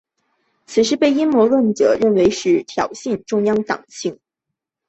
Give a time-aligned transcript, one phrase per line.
[0.65, 4.17] 此事被阴谋论者认为是挑衅中共党庆。